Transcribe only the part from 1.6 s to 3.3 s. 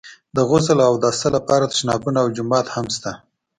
تشنابونه او جومات هم شته.